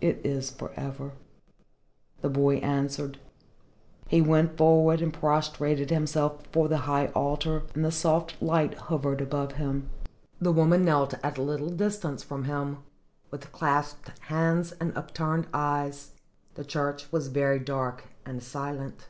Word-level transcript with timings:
"It 0.00 0.24
is 0.24 0.50
for 0.50 0.72
ever," 0.74 1.12
the 2.22 2.30
boy 2.30 2.56
answered. 2.60 3.18
He 4.08 4.22
went 4.22 4.56
forward 4.56 5.02
and 5.02 5.12
prostrated 5.12 5.90
himself 5.90 6.42
before 6.42 6.68
the 6.68 6.78
high 6.88 7.08
altar, 7.08 7.64
and 7.74 7.84
the 7.84 7.90
soft 7.92 8.40
light 8.40 8.72
hovered 8.72 9.20
above 9.20 9.52
him. 9.56 9.90
The 10.40 10.50
woman 10.50 10.82
knelt 10.86 11.12
at 11.22 11.36
a 11.36 11.42
little 11.42 11.68
distance 11.68 12.22
from 12.22 12.44
him, 12.44 12.78
with 13.30 13.52
clasped 13.52 14.18
hands 14.28 14.72
and 14.80 14.96
upturned 14.96 15.46
eyes. 15.52 16.12
The 16.54 16.64
church 16.64 17.12
was 17.12 17.28
very 17.28 17.58
dark 17.58 18.04
and 18.24 18.42
silent. 18.42 19.08